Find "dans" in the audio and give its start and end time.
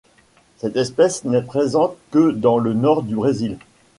2.31-2.57